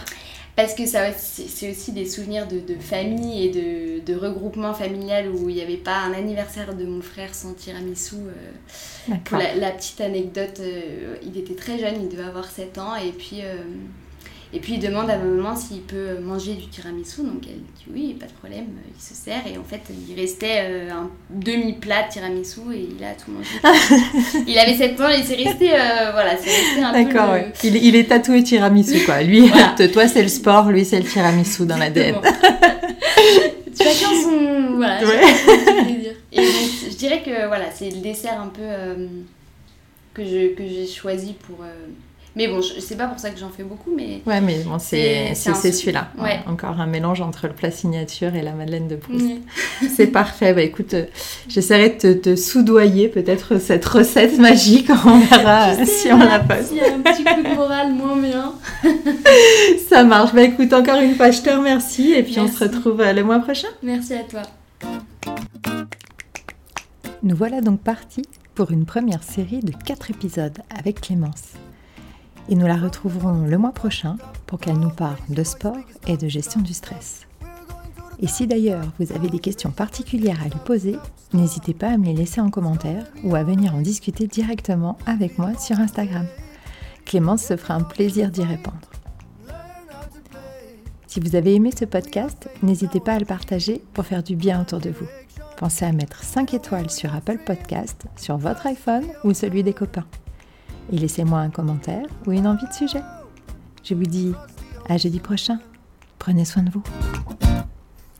[0.55, 5.29] Parce que ça, c'est aussi des souvenirs de, de famille et de, de regroupement familial
[5.31, 8.15] où il n'y avait pas un anniversaire de mon frère sans tiramisu.
[8.27, 8.31] euh.
[9.25, 9.39] Pour D'accord.
[9.39, 13.11] la, la petite anecdote, euh, il était très jeune, il devait avoir 7 ans, et
[13.11, 13.55] puis, euh,
[14.53, 17.85] et puis il demande à ma maman s'il peut manger du tiramisu, donc elle dit
[17.91, 22.03] oui, pas de problème, il se sert, et en fait il restait euh, un demi-plat
[22.07, 23.49] de tiramisu, et il a tout mangé.
[24.47, 27.39] il avait 7 ans, et c'est resté, euh, voilà, c'est resté un peu D'accord, le-
[27.41, 27.53] ouais.
[27.63, 29.21] Il, il est tatoué tiramisu, quoi.
[29.23, 29.75] Lui, Voilà.
[29.93, 32.15] toi, c'est le sport, lui, c'est le tiramisu dans l'ADN.
[33.75, 34.73] Chacun son.
[34.75, 35.19] Voilà, Ouais.
[35.21, 36.11] chacun son plaisir.
[36.31, 39.07] Et donc, je dirais que voilà, c'est le dessert un peu euh,
[40.13, 41.63] que je- que j'ai choisi pour.
[41.63, 41.73] euh,
[42.35, 44.21] Mais bon, c'est pas pour ça que j'en fais beaucoup, mais.
[44.25, 46.09] Ouais, mais bon, c'est celui-là.
[46.19, 46.39] ouais.
[46.47, 49.25] Encore un mélange entre le plat signature et la Madeleine de Proust.
[49.95, 50.53] C'est parfait.
[50.53, 51.05] Bah écoute, euh,
[51.47, 54.89] j'essaierai de te, te soudoyer peut-être cette recette magique.
[55.05, 56.69] On verra sais si on pas la passe.
[56.69, 58.53] S'il y a un petit coup de morale moins bien.
[59.89, 60.33] Ça marche.
[60.33, 62.13] Bah écoute, encore une fois, je te remercie.
[62.13, 63.67] Et puis on se retrouve euh, le mois prochain.
[63.83, 64.41] Merci à toi.
[67.21, 71.53] Nous voilà donc partis pour une première série de 4 épisodes avec Clémence.
[72.49, 75.77] Et nous la retrouverons le mois prochain pour qu'elle nous parle de sport
[76.07, 77.21] et de gestion du stress.
[78.19, 80.97] Et si d'ailleurs vous avez des questions particulières à lui poser,
[81.33, 85.37] n'hésitez pas à me les laisser en commentaire ou à venir en discuter directement avec
[85.37, 86.27] moi sur Instagram.
[87.05, 88.77] Clémence se fera un plaisir d'y répondre.
[91.07, 94.61] Si vous avez aimé ce podcast, n'hésitez pas à le partager pour faire du bien
[94.61, 95.07] autour de vous.
[95.57, 100.05] Pensez à mettre 5 étoiles sur Apple Podcast, sur votre iPhone ou celui des copains.
[100.91, 103.01] Et laissez-moi un commentaire ou une envie de sujet.
[103.83, 104.33] Je vous dis
[104.89, 105.59] à jeudi prochain.
[106.19, 106.83] Prenez soin de vous.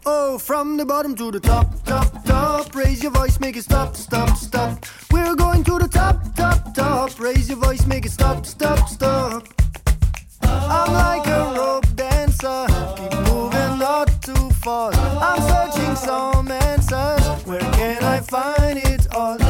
[0.06, 2.76] Oh, from the bottom to the top, top, top.
[2.76, 4.86] Raise your voice, make it stop, stop, stop.
[5.12, 7.18] We're going to the top, top, top.
[7.20, 9.48] Raise your voice, make it stop, stop, stop.
[10.42, 12.66] I'm like a rope dancer,
[12.98, 14.92] keep moving not too far.
[14.94, 17.46] I'm searching some answers.
[17.46, 19.43] Where can I find it all?